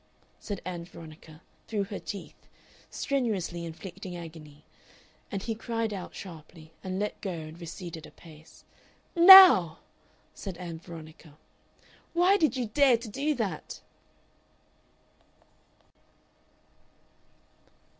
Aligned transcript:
said 0.39 0.63
Ann 0.65 0.83
Veronica, 0.85 1.43
through 1.67 1.83
her 1.83 1.99
teeth, 1.99 2.47
strenuously 2.89 3.63
inflicting 3.65 4.17
agony, 4.17 4.65
and 5.31 5.43
he 5.43 5.53
cried 5.53 5.93
out 5.93 6.15
sharply 6.15 6.73
and 6.83 6.97
let 6.97 7.21
go 7.21 7.29
and 7.29 7.61
receded 7.61 8.07
a 8.07 8.09
pace. 8.09 8.63
"NOW!" 9.15 9.77
said 10.33 10.57
Ann 10.57 10.79
Veronica. 10.79 11.37
"Why 12.13 12.35
did 12.35 12.57
you 12.57 12.65
dare 12.65 12.97
to 12.97 13.07
do 13.07 13.35
that?" 13.35 13.81